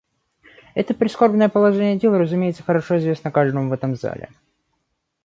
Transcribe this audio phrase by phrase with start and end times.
[0.73, 4.31] Это прискорбное положение дел, разумеется, хорошо известно каждому в этом зале.